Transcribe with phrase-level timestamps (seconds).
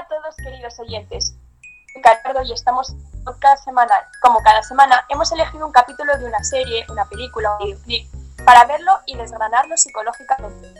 [0.00, 1.34] a todos, queridos oyentes.
[1.94, 4.02] Ricardo y estamos podcast semanal.
[4.22, 8.08] Como cada semana, hemos elegido un capítulo de una serie, una película, un videoclip,
[8.46, 10.72] para verlo y desgranarlo psicológicamente.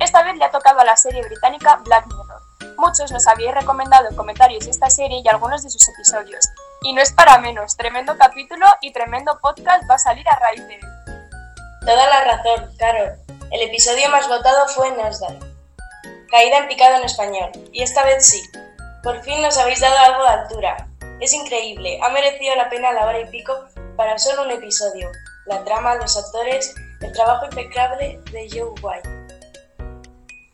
[0.00, 2.40] Esta vez le ha tocado a la serie británica Black Mirror.
[2.78, 6.48] Muchos nos habíais recomendado en comentarios esta serie y algunos de sus episodios.
[6.82, 10.66] Y no es para menos, tremendo capítulo y tremendo podcast va a salir a raíz
[10.66, 10.86] de él.
[11.84, 13.18] Toda la razón, Carol.
[13.50, 15.51] El episodio más votado fue Nosedive.
[16.32, 17.50] Caída en picado en español.
[17.72, 18.42] Y esta vez sí.
[19.02, 20.88] Por fin nos habéis dado algo de altura.
[21.20, 23.52] Es increíble, ha merecido la pena la hora y pico
[23.98, 25.10] para solo un episodio.
[25.44, 29.10] La trama, los actores, el trabajo impecable de Joe White.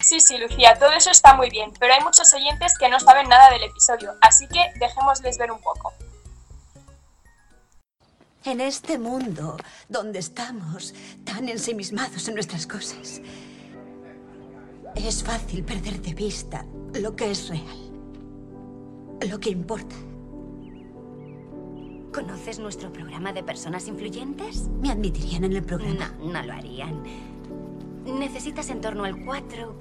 [0.01, 3.29] Sí, sí, Lucía, todo eso está muy bien, pero hay muchos oyentes que no saben
[3.29, 5.93] nada del episodio, así que dejémosles ver un poco.
[8.45, 9.57] En este mundo
[9.89, 10.93] donde estamos
[11.25, 13.21] tan ensimismados en nuestras cosas,
[15.07, 17.77] es fácil perder de vista lo que es real,
[19.29, 19.95] lo que importa.
[22.13, 24.69] ¿Conoces nuestro programa de personas influyentes?
[24.81, 26.13] ¿Me admitirían en el programa?
[26.19, 27.05] No, no lo harían.
[28.05, 29.79] Necesitas en torno al 4,5.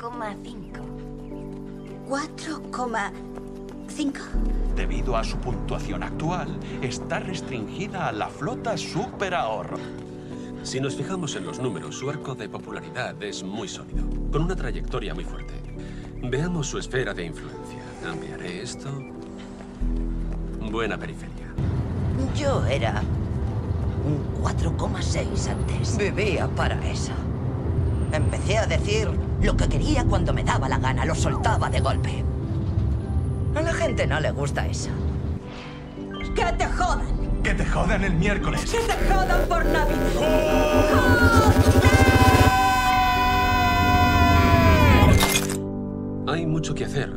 [2.08, 4.14] ¿4,5?
[4.76, 9.80] Debido a su puntuación actual, está restringida a la flota Super Ahorro.
[10.68, 14.54] Si nos fijamos en los números, su arco de popularidad es muy sólido, con una
[14.54, 15.54] trayectoria muy fuerte.
[16.22, 17.80] Veamos su esfera de influencia.
[18.06, 18.90] Ampliaré esto.
[20.70, 21.54] Buena periferia.
[22.36, 23.02] Yo era
[24.06, 25.98] un 4,6 antes.
[25.98, 27.14] Vivía para eso.
[28.12, 29.09] Empecé a decir
[29.42, 32.26] lo que quería cuando me daba la gana, lo soltaba de golpe.
[33.56, 34.90] A la gente no le gusta eso.
[36.36, 37.17] ¡Que te jodan!
[37.48, 38.70] ¡Que te jodan el miércoles!
[38.70, 39.95] ¡Que te jodan por Navidad!
[46.28, 47.09] Hay mucho que hacer,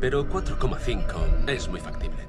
[0.00, 2.26] pero 4,5 es muy factible.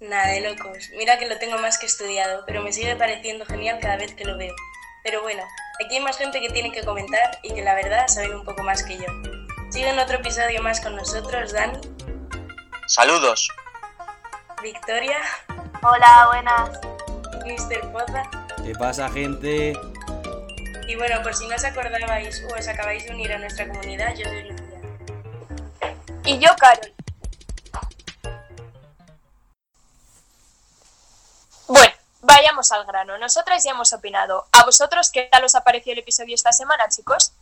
[0.00, 0.90] Nada de locos.
[0.98, 4.26] Mira que lo tengo más que estudiado, pero me sigue pareciendo genial cada vez que
[4.26, 4.54] lo veo.
[5.04, 5.42] Pero bueno,
[5.82, 8.62] aquí hay más gente que tiene que comentar y que la verdad saben un poco
[8.62, 9.06] más que yo.
[9.70, 11.78] Sigue en otro episodio más con nosotros, Dani,
[12.88, 13.48] Saludos.
[14.62, 15.18] Victoria,
[15.86, 16.80] Hola, buenas.
[17.44, 17.92] Mr.
[17.92, 18.22] Poza.
[18.64, 19.78] ¿Qué pasa, gente?
[20.88, 24.14] Y bueno, por si no os acordabais o os acabáis de unir a nuestra comunidad,
[24.14, 24.80] yo soy Lucía.
[26.24, 26.94] Y yo, Carol.
[31.66, 33.18] Bueno, vayamos al grano.
[33.18, 34.46] Nosotras ya hemos opinado.
[34.52, 37.32] ¿A vosotros qué tal os ha parecido el episodio esta semana, chicos?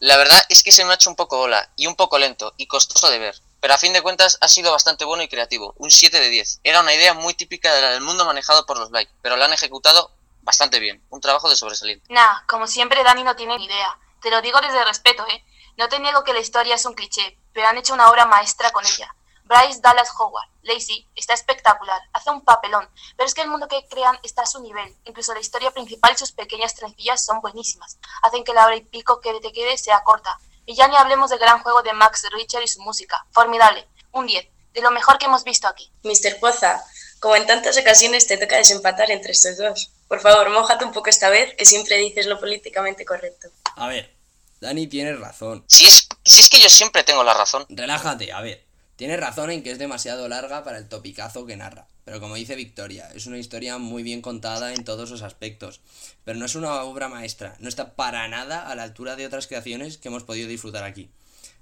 [0.00, 2.52] La verdad es que se me ha hecho un poco bola y un poco lento
[2.56, 3.36] y costoso de ver.
[3.60, 5.74] Pero a fin de cuentas ha sido bastante bueno y creativo.
[5.78, 6.60] Un 7 de 10.
[6.62, 10.12] Era una idea muy típica del mundo manejado por los Blake, pero la han ejecutado
[10.42, 11.04] bastante bien.
[11.10, 12.06] Un trabajo de sobresaliente.
[12.12, 13.98] Nah, como siempre Dani no tiene idea.
[14.20, 15.44] Te lo digo desde respeto, ¿eh?
[15.76, 18.70] No te niego que la historia es un cliché, pero han hecho una obra maestra
[18.72, 19.14] con ella.
[19.44, 22.86] Bryce Dallas Howard, Lacey, está espectacular, hace un papelón,
[23.16, 24.94] pero es que el mundo que crean está a su nivel.
[25.04, 27.98] Incluso la historia principal y sus pequeñas trencillas son buenísimas.
[28.22, 30.38] Hacen que la hora y pico que te quede sea corta.
[30.68, 33.24] Y ya ni hablemos del gran juego de Max Richter y su música.
[33.30, 33.88] Formidable.
[34.12, 34.46] Un 10.
[34.74, 35.90] De lo mejor que hemos visto aquí.
[36.02, 36.38] Mr.
[36.40, 36.84] Poza,
[37.20, 39.90] como en tantas ocasiones te toca desempatar entre estos dos.
[40.08, 43.48] Por favor, mójate un poco esta vez, que siempre dices lo políticamente correcto.
[43.76, 44.14] A ver,
[44.60, 45.64] Dani tiene razón.
[45.68, 47.64] Si es, si es que yo siempre tengo la razón.
[47.70, 48.62] Relájate, a ver.
[48.96, 51.86] Tienes razón en que es demasiado larga para el topicazo que narra.
[52.08, 55.82] Pero como dice Victoria, es una historia muy bien contada en todos sus aspectos.
[56.24, 59.46] Pero no es una obra maestra, no está para nada a la altura de otras
[59.46, 61.10] creaciones que hemos podido disfrutar aquí.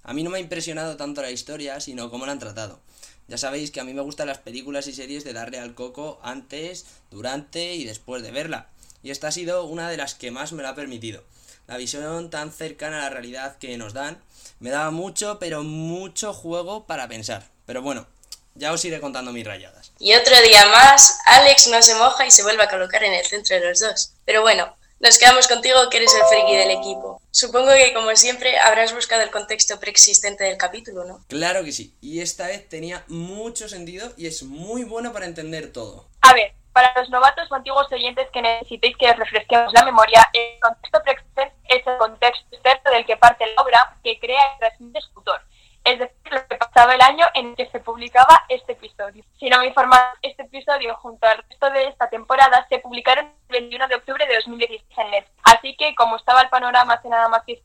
[0.05, 2.79] A mí no me ha impresionado tanto la historia, sino cómo la han tratado.
[3.27, 6.21] Ya sabéis que a mí me gustan las películas y series de darle al coco
[6.23, 8.69] antes, durante y después de verla.
[9.03, 11.25] Y esta ha sido una de las que más me lo ha permitido.
[11.67, 14.23] La visión tan cercana a la realidad que nos dan
[14.61, 17.51] me daba mucho, pero mucho juego para pensar.
[17.67, 18.07] Pero bueno,
[18.56, 19.93] ya os iré contando mis rayadas.
[19.99, 23.25] Y otro día más, Alex no se moja y se vuelve a colocar en el
[23.25, 24.12] centro de los dos.
[24.25, 27.21] Pero bueno, nos quedamos contigo que eres el friki del equipo.
[27.31, 31.25] Supongo que como siempre habrás buscado el contexto preexistente del capítulo, ¿no?
[31.28, 35.72] Claro que sí, y esta vez tenía mucho sentido y es muy bueno para entender
[35.72, 36.09] todo.
[36.22, 40.28] A ver, para los novatos o antiguos oyentes que necesitéis que os refresquemos la memoria,
[40.33, 44.59] el contexto preexistente es el contexto externo del que parte la obra que crea y
[44.59, 45.41] transmite su autor.
[45.86, 49.22] Es decir, lo que pasaba el año en que se publicaba este episodio.
[49.38, 53.53] Si no me informan, este episodio junto al resto de esta temporada se publicaron el
[53.53, 55.41] 21 de octubre de 2016 en Netflix.
[55.44, 57.62] Así que, como estaba el panorama hace nada más que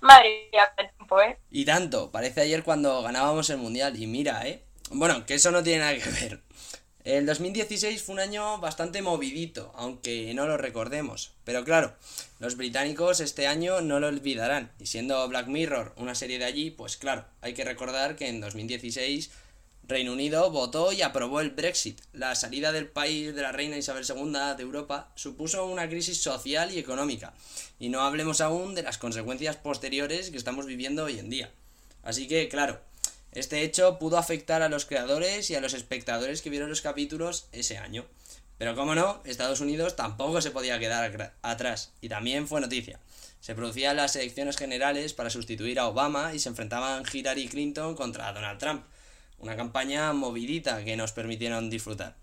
[0.00, 1.36] madre mía, tiempo, ¿eh?
[1.50, 4.62] Y tanto, parece ayer cuando ganábamos el mundial, y mira, ¿eh?
[4.90, 6.43] Bueno, que eso no tiene nada que ver.
[7.16, 11.30] El 2016 fue un año bastante movidito, aunque no lo recordemos.
[11.44, 11.94] Pero claro,
[12.40, 14.72] los británicos este año no lo olvidarán.
[14.80, 18.40] Y siendo Black Mirror una serie de allí, pues claro, hay que recordar que en
[18.40, 19.30] 2016
[19.86, 22.00] Reino Unido votó y aprobó el Brexit.
[22.12, 26.72] La salida del país de la reina Isabel II de Europa supuso una crisis social
[26.72, 27.32] y económica.
[27.78, 31.52] Y no hablemos aún de las consecuencias posteriores que estamos viviendo hoy en día.
[32.02, 32.80] Así que, claro,
[33.34, 37.48] este hecho pudo afectar a los creadores y a los espectadores que vieron los capítulos
[37.52, 38.06] ese año.
[38.58, 43.00] Pero como no, Estados Unidos tampoco se podía quedar atrás, y también fue noticia.
[43.40, 48.32] Se producían las elecciones generales para sustituir a Obama y se enfrentaban Hillary Clinton contra
[48.32, 48.84] Donald Trump.
[49.38, 52.16] Una campaña movidita que nos permitieron disfrutar.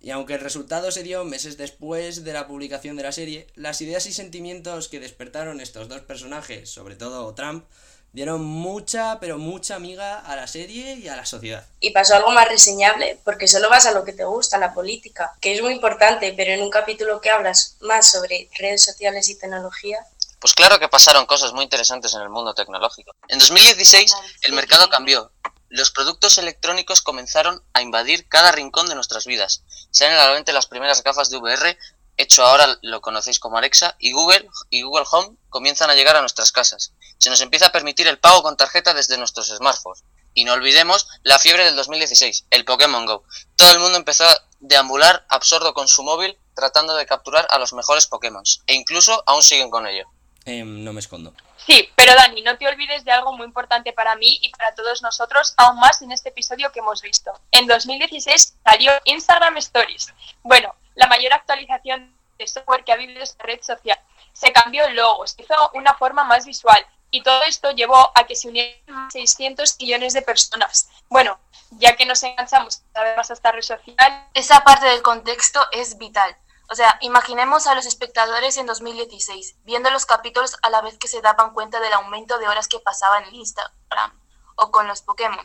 [0.00, 3.80] Y aunque el resultado se dio meses después de la publicación de la serie, las
[3.82, 7.66] ideas y sentimientos que despertaron estos dos personajes, sobre todo Trump,
[8.12, 11.66] dieron mucha, pero mucha amiga a la serie y a la sociedad.
[11.80, 15.32] Y pasó algo más reseñable, porque solo vas a lo que te gusta, la política,
[15.40, 19.38] que es muy importante, pero en un capítulo que hablas más sobre redes sociales y
[19.38, 19.98] tecnología.
[20.38, 23.12] Pues claro que pasaron cosas muy interesantes en el mundo tecnológico.
[23.28, 25.32] En 2016 el mercado cambió.
[25.68, 29.62] Los productos electrónicos comenzaron a invadir cada rincón de nuestras vidas.
[29.90, 31.78] Salen a la las primeras gafas de VR
[32.16, 36.20] hecho ahora lo conocéis como Alexa, y Google y Google Home comienzan a llegar a
[36.20, 36.92] nuestras casas.
[37.22, 40.02] Se nos empieza a permitir el pago con tarjeta desde nuestros smartphones.
[40.34, 43.22] Y no olvidemos la fiebre del 2016, el Pokémon Go.
[43.54, 47.74] Todo el mundo empezó a deambular absorto con su móvil tratando de capturar a los
[47.74, 48.42] mejores Pokémon.
[48.66, 50.08] E incluso aún siguen con ello.
[50.46, 51.32] Em, no me escondo.
[51.64, 55.00] Sí, pero Dani, no te olvides de algo muy importante para mí y para todos
[55.02, 57.30] nosotros, aún más en este episodio que hemos visto.
[57.52, 60.12] En 2016 salió Instagram Stories.
[60.42, 64.00] Bueno, la mayor actualización de software que ha vivido esta red social.
[64.32, 68.26] Se cambió el logo, se hizo una forma más visual y todo esto llevó a
[68.26, 70.88] que se unieran 600 millones de personas.
[71.08, 71.38] Bueno,
[71.72, 73.96] ya que nos enganchamos cada vez más a esta red social.
[74.34, 76.36] Esa parte del contexto es vital.
[76.70, 81.06] O sea, imaginemos a los espectadores en 2016, viendo los capítulos a la vez que
[81.06, 84.18] se daban cuenta del aumento de horas que pasaban en Instagram
[84.56, 85.44] o con los Pokémon.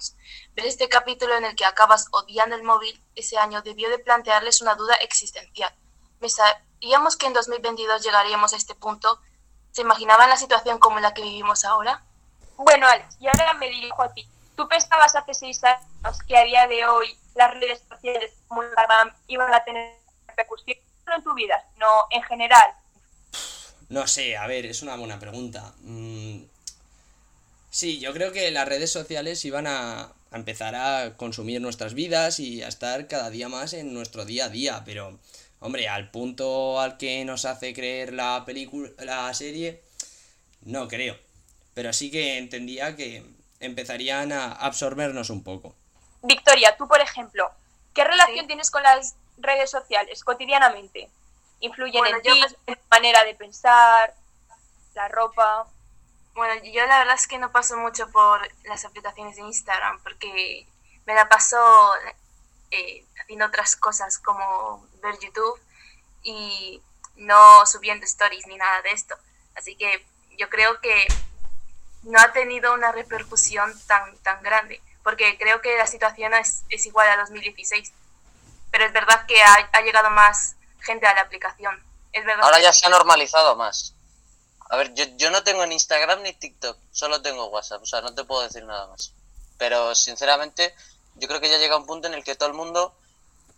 [0.54, 4.62] Ver este capítulo en el que acabas odiando el móvil ese año debió de plantearles
[4.62, 5.76] una duda existencial.
[6.26, 9.20] ¿Sabíamos que en 2022 llegaríamos a este punto?
[9.78, 12.02] ¿Se imaginaban la situación como la que vivimos ahora?
[12.56, 14.28] Bueno, Alex, y ahora me dirijo a ti.
[14.56, 19.14] ¿Tú pensabas hace seis años que a día de hoy las redes sociales como Instagram
[19.28, 19.94] iban a tener
[20.30, 22.72] repercusión no en tu vida, sino en general?
[23.90, 25.72] No sé, a ver, es una buena pregunta.
[25.82, 26.46] Mm,
[27.78, 32.64] Sí, yo creo que las redes sociales iban a, empezar a consumir nuestras vidas y
[32.64, 35.20] a estar cada día más en nuestro día a día, pero
[35.60, 39.84] hombre, al punto al que nos hace creer la película, la serie,
[40.62, 41.18] no creo.
[41.74, 43.24] Pero sí que entendía que
[43.60, 45.76] empezarían a absorbernos un poco.
[46.22, 47.52] Victoria, tú por ejemplo,
[47.94, 51.10] ¿qué relación tienes con las redes sociales cotidianamente?
[51.60, 54.14] ¿Influyen en ti, en tu manera de pensar,
[54.94, 55.68] la ropa?
[56.36, 60.68] Bueno, yo la verdad es que no paso mucho por las aplicaciones de Instagram porque
[61.06, 61.58] me la paso
[62.72, 65.60] eh, haciendo otras cosas como ver YouTube
[66.24, 66.82] y
[67.16, 69.16] no subiendo stories ni nada de esto.
[69.56, 70.06] Así que
[70.38, 71.08] yo creo que
[72.04, 76.86] no ha tenido una repercusión tan, tan grande porque creo que la situación es, es
[76.86, 77.94] igual a 2016.
[78.72, 81.82] Pero es verdad que ha, ha llegado más gente a la aplicación.
[82.12, 83.94] Es verdad Ahora ya se ha normalizado más.
[84.70, 88.02] A ver, yo, yo no tengo ni Instagram ni TikTok, solo tengo WhatsApp, o sea,
[88.02, 89.14] no te puedo decir nada más.
[89.58, 90.76] Pero sinceramente,
[91.20, 92.94] yo creo que ya llega un punto en el que todo el mundo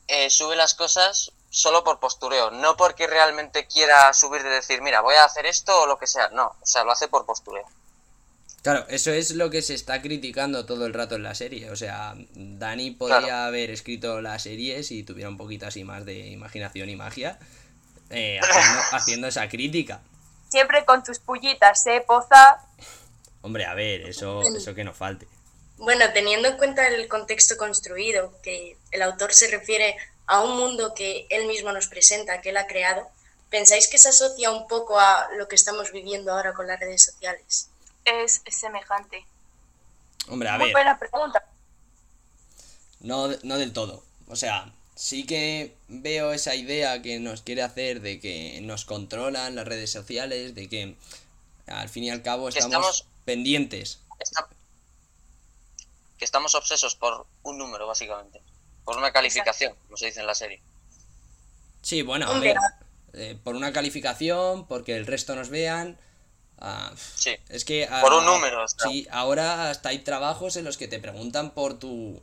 [0.07, 5.01] eh, sube las cosas solo por postureo, no porque realmente quiera subir de decir, mira,
[5.01, 7.65] voy a hacer esto o lo que sea, no, o sea, lo hace por postureo.
[8.61, 11.71] Claro, eso es lo que se está criticando todo el rato en la serie.
[11.71, 16.27] O sea, Dani podría haber escrito la serie si tuviera un poquito así más de
[16.27, 17.39] imaginación y magia,
[18.09, 20.01] eh, haciendo, haciendo esa crítica.
[20.49, 22.59] Siempre con tus pullitas, ¿eh, Poza?
[23.41, 25.27] Hombre, a ver, eso, eso que no falte.
[25.79, 29.95] Bueno, teniendo en cuenta el contexto construido, que el autor se refiere
[30.27, 33.09] a un mundo que él mismo nos presenta, que él ha creado,
[33.49, 37.03] ¿pensáis que se asocia un poco a lo que estamos viviendo ahora con las redes
[37.05, 37.69] sociales?
[38.05, 39.25] Es, semejante.
[40.27, 40.73] Hombre, a Muy ver.
[40.73, 41.43] buena pregunta.
[42.99, 44.03] No, no del todo.
[44.27, 49.55] O sea, sí que veo esa idea que nos quiere hacer de que nos controlan
[49.55, 50.95] las redes sociales, de que
[51.67, 53.99] al fin y al cabo estamos, estamos- pendientes.
[54.19, 54.47] Está-
[56.19, 58.41] que estamos obsesos por un número, básicamente.
[58.85, 60.61] Por una calificación, como se dice en la serie.
[61.81, 62.55] Sí, bueno, a ver.
[63.13, 65.97] eh, por una calificación, porque el resto nos vean.
[66.59, 67.31] ah, Sí.
[67.49, 67.87] es que.
[67.89, 68.87] ah, Por un número, o sea.
[68.89, 72.21] Sí, ahora hasta hay trabajos en los que te preguntan por tu.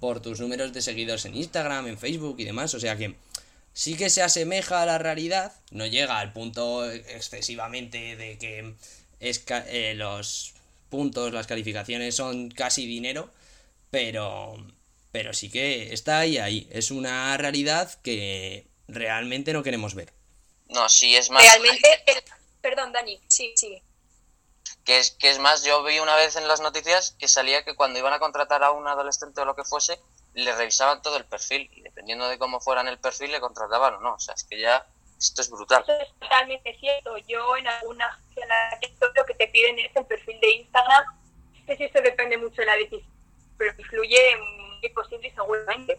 [0.00, 2.74] por tus números de seguidores en Instagram, en Facebook y demás.
[2.74, 3.16] O sea que
[3.72, 8.74] sí que se asemeja a la realidad, no llega al punto excesivamente de que
[9.20, 10.52] es eh, los
[10.94, 13.30] puntos, las calificaciones son casi dinero,
[13.90, 14.56] pero,
[15.10, 16.68] pero sí que está ahí, ahí.
[16.70, 20.12] Es una realidad que realmente no queremos ver.
[20.68, 21.42] No, sí, es más.
[21.42, 22.22] Realmente, el-
[22.60, 23.82] perdón, Dani, sí, sí.
[24.84, 27.74] Que es, que es más, yo vi una vez en las noticias que salía que
[27.74, 29.98] cuando iban a contratar a un adolescente o lo que fuese,
[30.34, 33.94] le revisaban todo el perfil y dependiendo de cómo fuera en el perfil le contrataban
[33.94, 34.14] o no.
[34.14, 34.86] O sea, es que ya
[35.18, 35.82] esto es brutal.
[35.82, 37.16] Eso es totalmente cierto.
[37.18, 40.40] Yo en alguna agencia en la que estoy, lo que te piden es el perfil
[40.40, 41.04] de Instagram.
[41.66, 43.10] No sé eso depende mucho de la decisión,
[43.56, 44.36] pero influye
[44.80, 45.98] muy posible seguramente.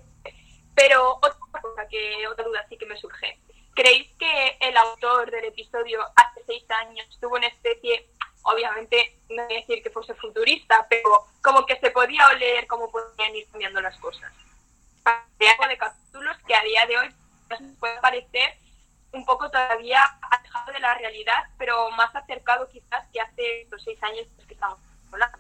[0.76, 3.40] Pero otra cosa que, otra duda sí que me surge.
[3.74, 8.08] ¿Creéis que el autor del episodio hace seis años tuvo una especie,
[8.44, 12.90] obviamente no voy a decir que fuese futurista, pero como que se podía oler cómo
[12.90, 14.32] podían ir cambiando las cosas?
[15.04, 17.16] Algo de capítulos que a día de hoy
[17.50, 18.58] nos puede parecer
[19.16, 24.02] un poco todavía alejado de la realidad, pero más acercado quizás que hace los seis
[24.04, 24.78] años que estamos
[25.12, 25.38] hablando.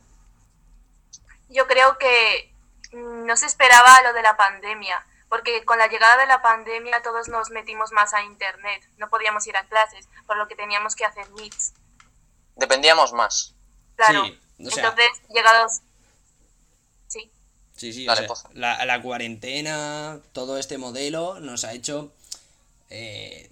[1.50, 2.51] Yo creo que
[2.94, 7.01] mm, no se esperaba lo de la pandemia, porque con la llegada de la pandemia
[7.03, 10.96] todos nos metimos más a internet, no podíamos ir a clases, por lo que teníamos
[10.96, 11.74] que hacer meets.
[12.55, 13.53] Dependíamos más.
[13.96, 14.24] Claro.
[14.25, 15.82] Sí, o sea- Entonces, llegados.
[17.08, 17.29] Sí.
[17.75, 22.13] Sí, sí, Dale, o sea, la cuarentena, todo este modelo nos ha hecho,
[22.89, 23.50] eh,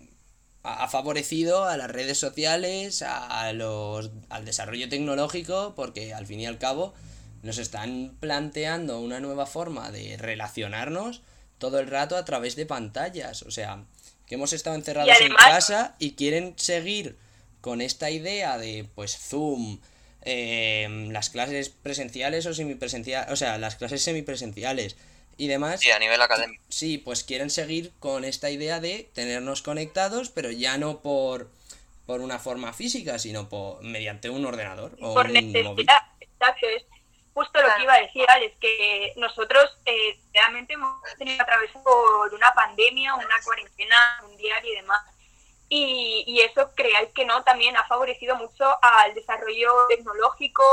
[0.64, 6.40] ha favorecido a las redes sociales, a, a los, al desarrollo tecnológico, porque al fin
[6.40, 6.94] y al cabo
[7.42, 11.22] nos están planteando una nueva forma de relacionarnos
[11.58, 13.84] todo el rato a través de pantallas, o sea,
[14.26, 17.18] que hemos estado encerrados además- en casa y quieren seguir
[17.60, 19.80] con esta idea de, pues, Zoom,
[20.22, 24.96] eh, las clases presenciales o semipresenciales, o sea, las clases semipresenciales
[25.38, 25.80] y demás.
[25.80, 26.64] Sí, a nivel académico.
[26.70, 31.50] Sí, pues quieren seguir con esta idea de tenernos conectados, pero ya no por,
[32.06, 35.54] por una forma física, sino por, mediante un ordenador o por un móvil.
[35.54, 36.02] necesidad.
[36.20, 36.84] Exacto, es
[37.34, 41.82] justo lo que iba a decir, Alex, que nosotros eh, realmente hemos tenido que atravesar
[41.84, 45.02] por una pandemia, una cuarentena mundial y demás.
[45.70, 50.64] Y, y eso, creáis que no, también ha favorecido mucho al desarrollo tecnológico,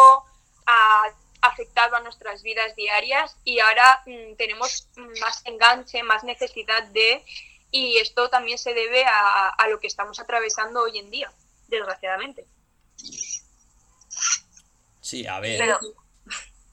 [0.67, 1.05] ha
[1.43, 4.89] afectado a nuestras vidas diarias y ahora mm, tenemos
[5.21, 7.25] más enganche, más necesidad de,
[7.71, 11.33] y esto también se debe a, a lo que estamos atravesando hoy en día,
[11.69, 12.47] desgraciadamente.
[15.01, 15.59] Sí, a ver.
[15.59, 15.79] Pero,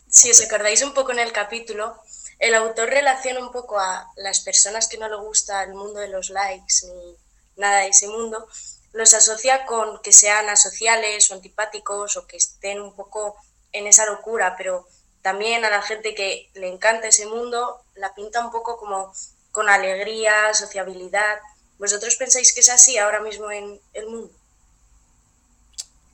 [0.10, 2.02] Si os acordáis un poco en el capítulo,
[2.40, 6.08] el autor relaciona un poco a las personas que no le gusta el mundo de
[6.08, 7.18] los likes ni
[7.58, 8.48] nada de ese mundo,
[8.94, 13.36] los asocia con que sean asociales o antipáticos o que estén un poco
[13.74, 14.88] en esa locura, pero
[15.22, 19.14] también a la gente que le encanta ese mundo la pinta un poco como
[19.52, 21.40] con alegría, sociabilidad.
[21.80, 24.32] ¿Vosotros pensáis que es así ahora mismo en el mundo?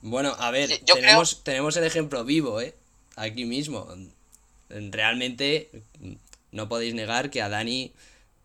[0.02, 2.74] Bueno, a ver, yo tenemos, tenemos el ejemplo vivo, ¿eh?
[3.16, 3.88] Aquí mismo.
[4.68, 5.70] Realmente
[6.52, 7.92] no podéis negar que a Dani,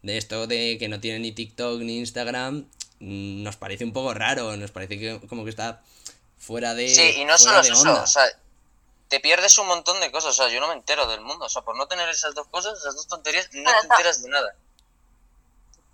[0.01, 2.65] de esto de que no tiene ni TikTok ni Instagram,
[2.99, 5.81] nos parece un poco raro, nos parece que como que está
[6.37, 6.87] fuera de.
[6.87, 8.23] Sí, y no solo eso, o sea,
[9.09, 11.49] te pierdes un montón de cosas, o sea, yo no me entero del mundo, o
[11.49, 14.55] sea, por no tener esas dos cosas, esas dos tonterías, no te enteras de nada.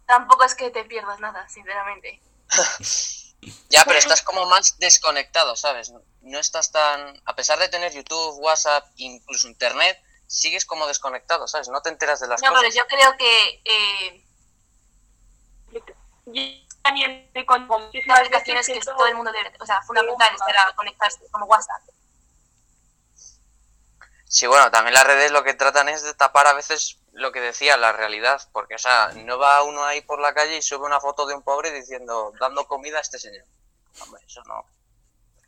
[0.06, 2.22] tampoco es que te pierdas nada, sinceramente.
[3.70, 5.94] Ya, pero estás como más desconectado, ¿sabes?
[6.22, 11.70] No estás tan, a pesar de tener YouTube, WhatsApp, incluso Internet, sigues como desconectado, ¿sabes?
[11.70, 12.74] No te enteras de las No, pero cosas.
[12.76, 14.26] yo creo que eh,
[16.26, 16.42] Yo
[16.82, 21.20] también estoy con muchísimas aplicaciones que todo el mundo debe, o sea, fundamentales para conectarse,
[21.30, 21.82] como WhatsApp.
[24.36, 27.40] Sí, bueno, también las redes lo que tratan es de tapar a veces lo que
[27.40, 30.86] decía la realidad, porque, o sea, no va uno ahí por la calle y sube
[30.86, 33.46] una foto de un pobre diciendo, dando comida a este señor.
[34.02, 34.66] Hombre, eso no.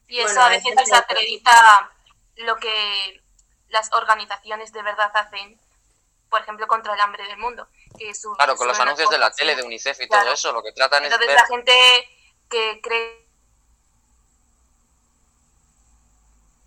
[0.08, 1.91] Y eso Bueno, a veces desacredita
[2.38, 3.22] lo que
[3.67, 5.60] las organizaciones de verdad hacen,
[6.29, 7.67] por ejemplo, contra el hambre del mundo.
[8.00, 10.24] Que su- Claro, con los anuncios de la tele, de UNICEF y Claro.
[10.24, 12.10] todo eso, lo que tratan es Entonces la gente
[12.50, 13.26] que cree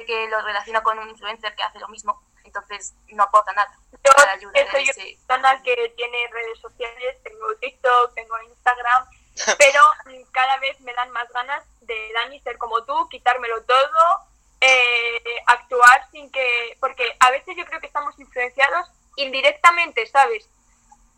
[0.07, 3.73] que lo relaciona con un influencer que hace lo mismo, entonces no aporta nada.
[3.92, 9.09] Yo ayuda soy ese- una persona que tiene redes sociales, tengo TikTok, tengo Instagram,
[9.59, 14.28] pero mm, cada vez me dan más ganas de Dani ser como tú, quitármelo todo,
[14.61, 16.76] eh, actuar sin que...
[16.80, 20.49] Porque a veces yo creo que estamos influenciados indirectamente, ¿sabes?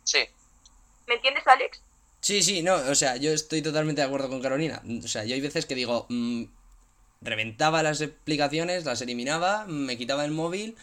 [0.04, 0.28] Sí,
[1.06, 1.82] ¿Me entiendes, Alex?
[2.20, 4.80] Sí, sí, no, o sea, yo estoy totalmente de acuerdo con Carolina.
[5.04, 6.44] O sea, yo hay veces que digo, mm,
[7.22, 10.76] reventaba las aplicaciones, las eliminaba, me quitaba el móvil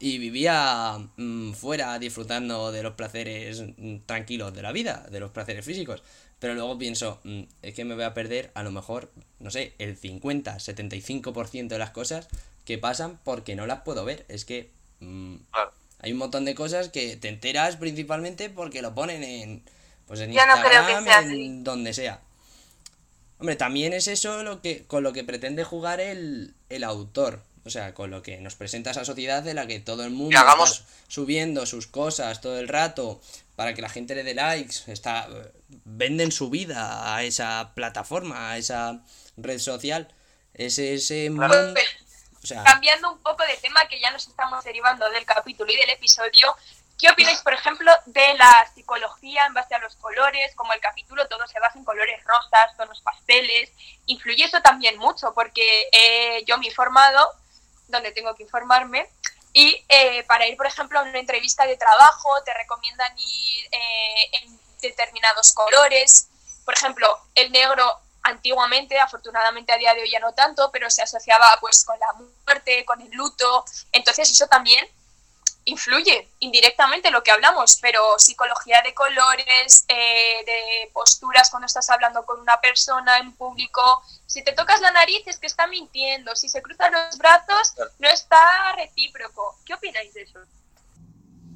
[0.00, 5.30] y vivía mm, fuera disfrutando de los placeres mm, tranquilos de la vida, de los
[5.30, 6.02] placeres físicos.
[6.38, 9.74] Pero luego pienso, mm, es que me voy a perder a lo mejor, no sé,
[9.78, 12.28] el 50, 75% de las cosas
[12.64, 14.24] que pasan porque no las puedo ver.
[14.28, 14.70] Es que
[16.00, 19.62] hay un montón de cosas que te enteras principalmente porque lo ponen en,
[20.06, 21.50] pues en Yo no creo que Instagram, sea en así.
[21.62, 22.20] donde sea.
[23.38, 27.42] Hombre, también es eso lo que, con lo que pretende jugar el, el autor.
[27.64, 30.38] O sea, con lo que nos presenta esa sociedad de la que todo el mundo
[30.38, 33.20] hagamos- está subiendo sus cosas todo el rato
[33.56, 34.90] para que la gente le dé likes.
[34.90, 35.28] Está,
[35.84, 39.02] venden su vida a esa plataforma, a esa
[39.36, 40.08] red social.
[40.54, 41.74] Ese, ese mundo.
[42.42, 45.76] O sea, Cambiando un poco de tema, que ya nos estamos derivando del capítulo y
[45.76, 46.54] del episodio,
[46.98, 50.54] ¿qué opináis, por ejemplo, de la psicología en base a los colores?
[50.56, 53.70] Como el capítulo todo se basa en colores rosas, tonos pasteles.
[54.06, 57.30] Influye eso también mucho, porque eh, yo me he informado,
[57.86, 59.08] donde tengo que informarme,
[59.52, 64.30] y eh, para ir, por ejemplo, a una entrevista de trabajo, te recomiendan ir eh,
[64.42, 66.28] en determinados colores.
[66.64, 71.02] Por ejemplo, el negro antiguamente, afortunadamente a día de hoy ya no tanto, pero se
[71.02, 73.64] asociaba pues con la muerte, con el luto.
[73.92, 74.86] Entonces eso también
[75.68, 82.24] influye indirectamente lo que hablamos, pero psicología de colores, eh, de posturas cuando estás hablando
[82.24, 83.82] con una persona en público,
[84.26, 88.08] si te tocas la nariz es que está mintiendo, si se cruzan los brazos no
[88.08, 88.38] está
[88.76, 89.56] recíproco.
[89.66, 90.38] ¿Qué opináis de eso?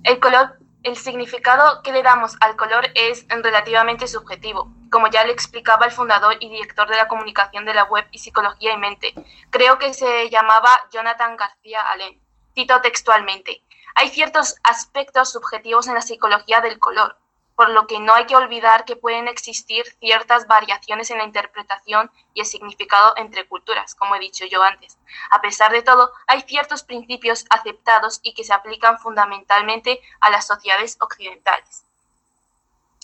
[0.04, 5.32] El color, el significado que le damos al color es relativamente subjetivo, como ya le
[5.32, 9.14] explicaba el fundador y director de la comunicación de la web y psicología y mente.
[9.50, 12.20] Creo que se llamaba Jonathan García Allen.
[12.54, 13.62] Cito textualmente.
[13.94, 17.16] Hay ciertos aspectos subjetivos en la psicología del color,
[17.54, 22.10] por lo que no hay que olvidar que pueden existir ciertas variaciones en la interpretación
[22.34, 24.98] y el significado entre culturas, como he dicho yo antes.
[25.30, 30.46] A pesar de todo, hay ciertos principios aceptados y que se aplican fundamentalmente a las
[30.46, 31.84] sociedades occidentales.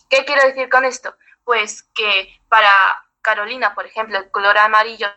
[0.09, 1.14] ¿Qué quiero decir con esto?
[1.45, 2.71] Pues que para
[3.21, 5.09] Carolina, por ejemplo, el color amarillo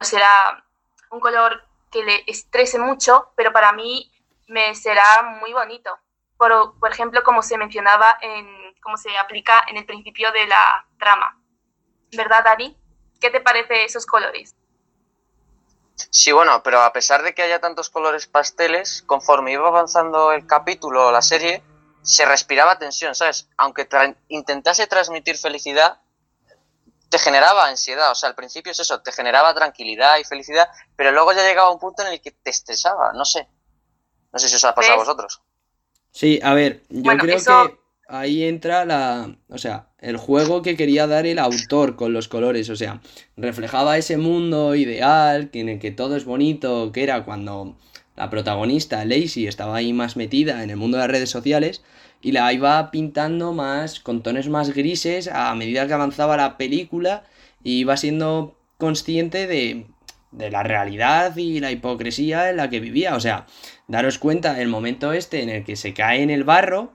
[0.00, 0.64] será
[1.10, 4.12] un color que le estrese mucho, pero para mí
[4.48, 5.96] me será muy bonito.
[6.36, 11.40] Por, ejemplo, como se mencionaba, en, como se aplica en el principio de la trama.
[12.16, 12.76] ¿Verdad, Dani?
[13.20, 14.54] ¿Qué te parece esos colores?
[16.10, 20.46] Sí, bueno, pero a pesar de que haya tantos colores pasteles, conforme iba avanzando el
[20.46, 21.62] capítulo o la serie,
[22.02, 23.48] se respiraba tensión, ¿sabes?
[23.56, 23.88] Aunque
[24.28, 26.00] intentase transmitir felicidad,
[27.08, 28.12] te generaba ansiedad.
[28.12, 31.70] O sea, al principio es eso, te generaba tranquilidad y felicidad, pero luego ya llegaba
[31.70, 33.48] un punto en el que te estresaba, no sé.
[34.32, 35.40] No sé si os ha pasado a vosotros.
[36.10, 40.62] Sí, a ver, yo Bueno, creo eso- que ahí entra la, o sea, el juego
[40.62, 43.00] que quería dar el autor con los colores, o sea,
[43.36, 47.76] reflejaba ese mundo ideal en el que todo es bonito, que era cuando
[48.16, 51.82] la protagonista, Lacey, estaba ahí más metida en el mundo de las redes sociales
[52.20, 57.24] y la iba pintando más con tonos más grises a medida que avanzaba la película
[57.62, 59.86] y iba siendo consciente de,
[60.30, 63.14] de la realidad y la hipocresía en la que vivía.
[63.16, 63.46] O sea,
[63.88, 66.92] daros cuenta el momento este en el que se cae en el barro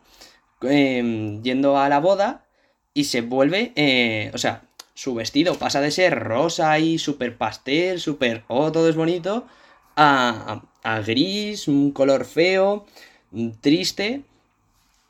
[0.61, 2.45] em, yendo a la boda
[2.93, 7.99] y se vuelve, eh, o sea, su vestido pasa de ser rosa y súper pastel,
[7.99, 9.47] súper, oh, todo es bonito,
[9.95, 12.85] a, a- gris, un color feo,
[13.31, 14.23] mm, triste.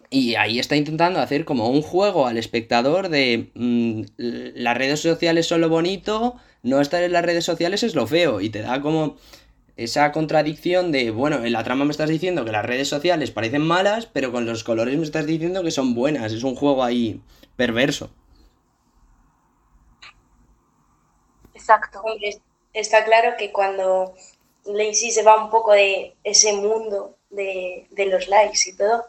[0.09, 5.47] Y ahí está intentando hacer como un juego al espectador de mm, las redes sociales
[5.47, 8.41] son lo bonito, no estar en las redes sociales es lo feo.
[8.41, 9.17] Y te da como
[9.75, 13.61] esa contradicción de, bueno, en la trama me estás diciendo que las redes sociales parecen
[13.61, 16.31] malas, pero con los colores me estás diciendo que son buenas.
[16.31, 17.21] Es un juego ahí
[17.55, 18.09] perverso.
[21.53, 22.01] Exacto.
[22.01, 22.41] Hombre,
[22.73, 24.13] está claro que cuando
[24.65, 29.05] Lacey se va un poco de ese mundo de, de los likes y todo,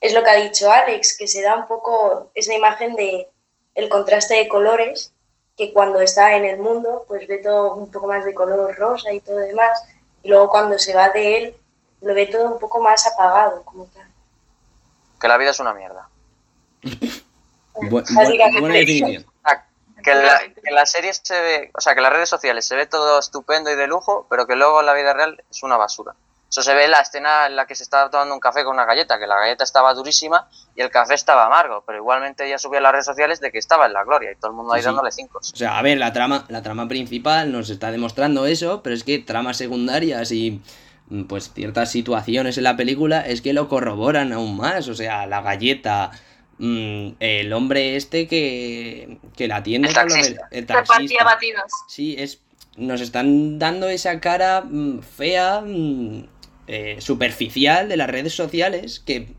[0.00, 3.28] es lo que ha dicho Alex, que se da un poco esa imagen de
[3.74, 5.12] el contraste de colores,
[5.56, 9.12] que cuando está en el mundo, pues ve todo un poco más de color rosa
[9.12, 9.82] y todo demás,
[10.22, 11.56] y luego cuando se va de él,
[12.02, 14.06] lo ve todo un poco más apagado, como tal.
[15.20, 16.08] Que la vida es una mierda.
[16.82, 18.60] Bu- bu- Básicamente.
[18.60, 19.26] buena definición.
[20.04, 22.64] Que la, que en la serie se ve, o sea, que en las redes sociales
[22.64, 25.62] se ve todo estupendo y de lujo, pero que luego en la vida real es
[25.64, 26.14] una basura.
[26.48, 28.74] Eso se ve en la escena en la que se estaba tomando un café con
[28.74, 32.56] una galleta, que la galleta estaba durísima y el café estaba amargo, pero igualmente ella
[32.58, 34.72] subía a las redes sociales de que estaba en la gloria y todo el mundo
[34.72, 34.86] ahí Sí, sí.
[34.86, 35.38] dándole cinco.
[35.38, 39.02] O sea, a ver, la trama, la trama principal nos está demostrando eso, pero es
[39.02, 40.62] que tramas secundarias y
[41.08, 44.86] mm, pues ciertas situaciones en la película es que lo corroboran aún más.
[44.88, 46.12] O sea, la galleta,
[46.58, 50.48] mm, el hombre este que, que la atiende El con lo taxista.
[50.52, 51.24] el Repartía taxista.
[51.24, 51.72] batidos.
[51.88, 52.40] Sí, es.
[52.76, 56.28] Nos están dando esa cara mm, fea, mm,
[56.66, 59.34] eh, superficial de las redes sociales que,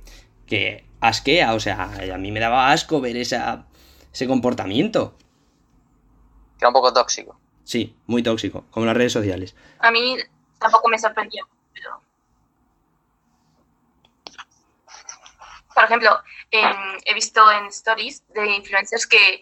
[0.47, 3.67] que asquea, o sea, a mí me daba asco ver esa,
[4.11, 5.15] ese comportamiento.
[6.57, 7.39] Que era un poco tóxico.
[7.63, 9.55] Sí, muy tóxico, como las redes sociales.
[9.79, 10.17] A mí
[10.59, 11.47] tampoco me sorprendió.
[11.73, 12.01] Pero...
[15.75, 16.17] Por ejemplo,
[16.49, 19.41] en- he visto en stories de influencers que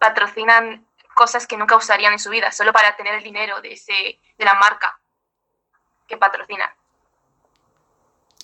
[0.00, 4.20] patrocinan cosas que nunca usarían en su vida, solo para tener el dinero de, ese,
[4.38, 5.00] de la marca
[6.08, 6.72] que patrocinan.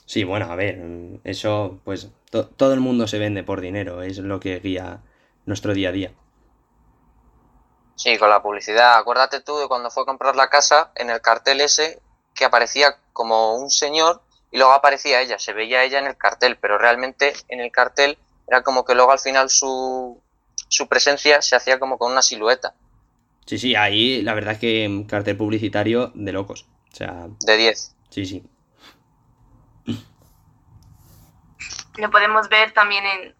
[0.05, 0.79] Sí, bueno, a ver,
[1.25, 5.03] eso, pues to- todo el mundo se vende por dinero, es lo que guía
[5.47, 6.13] nuestro día a día.
[7.95, 8.99] Sí, con la publicidad.
[8.99, 12.03] Acuérdate tú de cuando fue a comprar la casa, en el cartel ese,
[12.35, 15.39] que aparecía como un señor y luego aparecía ella.
[15.39, 19.13] Se veía ella en el cartel, pero realmente en el cartel era como que luego
[19.13, 20.23] al final su,
[20.69, 22.75] su presencia se hacía como con una silueta
[23.47, 26.67] Sí, sí, ahí la verdad es que cartel publicitario de locos.
[26.93, 27.97] O sea, de 10.
[28.11, 28.45] sí, sí.
[31.97, 33.35] Lo podemos ver también en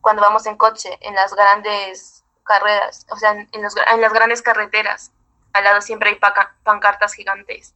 [0.00, 4.12] cuando vamos en coche, en las grandes carreras, o sea, en, en los en las
[4.12, 5.12] grandes carreteras.
[5.52, 7.74] Al lado siempre hay paca- pancartas gigantes.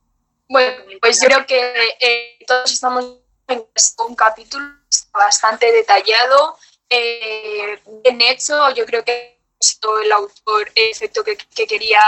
[0.49, 3.65] Bueno, pues yo creo que eh, todos estamos en
[4.07, 4.65] un capítulo
[5.13, 6.59] bastante detallado,
[6.91, 8.71] eh, bien hecho.
[8.75, 12.01] Yo creo que sido el autor el efecto que, que quería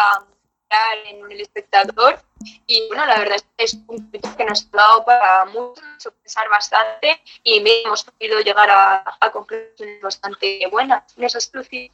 [0.70, 2.20] dar en el espectador.
[2.66, 6.48] Y bueno, la verdad es es un que nos ha dado para mucho, nos pensar
[6.48, 11.04] bastante y hemos podido llegar a, a conclusiones bastante buenas.
[11.16, 11.90] ¿No es así, Lucía?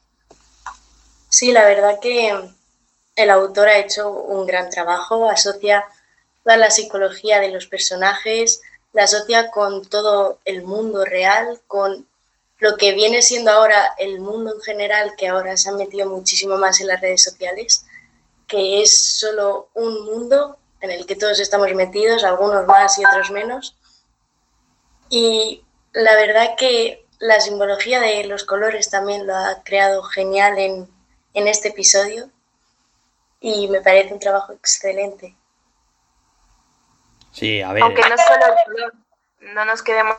[1.29, 2.35] Sí, la verdad que
[3.16, 5.85] el autor ha hecho un gran trabajo, asocia
[6.42, 8.62] toda la psicología de los personajes,
[8.94, 12.08] la asocia con todo el mundo real, con
[12.59, 16.57] lo que viene siendo ahora el mundo en general, que ahora se ha metido muchísimo
[16.59, 17.87] más en las redes sociales,
[18.47, 23.31] que es solo un mundo en el que todos estamos metidos, algunos más y otros
[23.31, 23.77] menos.
[25.09, 30.88] Y la verdad que la simbología de los colores también lo ha creado genial en,
[31.35, 32.31] en este episodio
[33.40, 35.35] y me parece un trabajo excelente.
[37.33, 37.83] Sí, a ver.
[37.83, 38.94] Aunque no solo el color,
[39.40, 40.16] no nos quedemos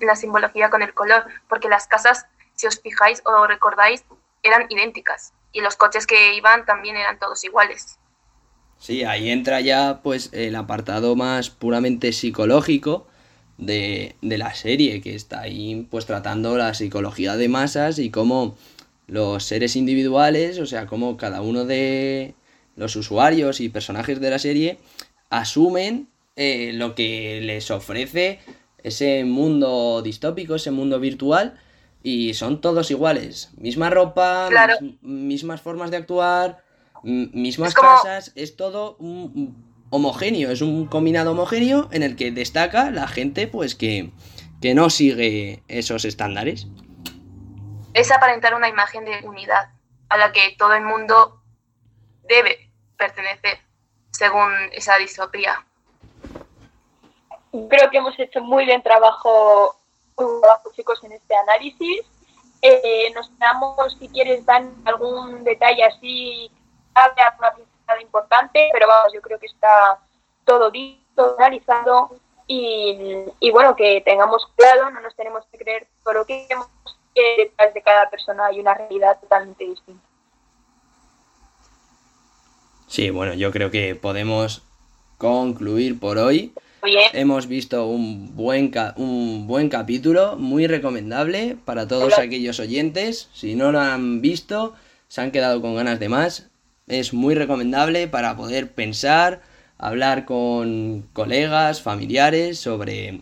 [0.00, 4.04] la simbología con el color, porque las casas, si os fijáis o recordáis,
[4.42, 7.98] eran idénticas y los coches que iban también eran todos iguales.
[8.78, 13.08] Sí, ahí entra ya pues el apartado más puramente psicológico
[13.56, 18.56] de, de la serie, que está ahí pues tratando la psicología de masas y cómo
[19.08, 22.34] los seres individuales, o sea, cómo cada uno de
[22.76, 24.78] los usuarios y personajes de la serie
[25.30, 28.38] asumen eh, lo que les ofrece
[28.82, 31.58] ese mundo distópico, ese mundo virtual,
[32.02, 33.50] y son todos iguales.
[33.56, 34.74] Misma ropa, Claro.
[34.80, 36.62] mis- mismas formas de actuar,
[37.02, 42.14] mismas Es como- casas, es todo un- un homogéneo, es un combinado homogéneo en el
[42.16, 44.12] que destaca la gente pues que,
[44.60, 46.66] que no sigue esos estándares.
[47.94, 49.70] Es aparentar una imagen de unidad
[50.08, 51.42] a la que todo el mundo
[52.28, 53.58] debe pertenecer,
[54.10, 55.64] según esa distopía.
[57.50, 59.76] Creo que hemos hecho muy bien trabajo,
[60.16, 62.02] muy buen trabajo chicos en este análisis.
[62.60, 66.50] Eh, nos quedamos, si quieres, dan algún detalle así,
[66.94, 70.00] alguna pincelada importante, pero vamos, yo creo que está
[70.44, 76.14] todo dicho, analizado y, y bueno, que tengamos cuidado, no nos tenemos que creer todo
[76.14, 76.68] lo que vemos,
[77.14, 80.02] que detrás de cada persona hay una realidad totalmente distinta.
[82.88, 84.62] Sí, bueno, yo creo que podemos
[85.18, 86.54] concluir por hoy.
[87.12, 92.22] Hemos visto un buen, un buen capítulo, muy recomendable para todos Hola.
[92.22, 93.28] aquellos oyentes.
[93.32, 94.74] Si no lo han visto,
[95.08, 96.48] se han quedado con ganas de más.
[96.86, 99.42] Es muy recomendable para poder pensar,
[99.76, 103.20] hablar con colegas, familiares sobre...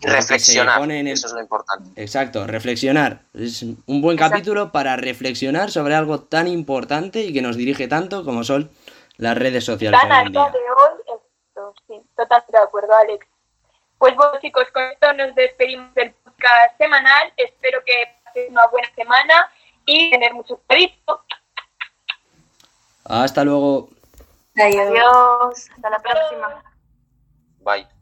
[0.00, 1.90] Y reflexionar, el- eso es lo importante.
[2.00, 3.22] Exacto, reflexionar.
[3.32, 4.34] Es un buen Exacto.
[4.34, 8.70] capítulo para reflexionar sobre algo tan importante y que nos dirige tanto como son
[9.16, 10.50] las redes sociales hoy a en día día.
[10.50, 11.03] de hoy, esto,
[12.00, 13.26] sí, totalmente de acuerdo, Alex.
[13.98, 17.32] Pues bueno, chicos, con esto nos despedimos del podcast semanal.
[17.36, 19.52] Espero que paséis una buena semana
[19.86, 21.24] y tener mucho cuidado.
[23.04, 23.88] Hasta luego.
[24.56, 24.88] Adiós.
[24.88, 26.64] Adiós, hasta la próxima.
[27.60, 27.93] Bye.